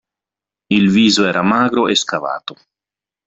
[0.71, 2.57] Il viso era magro e scavato.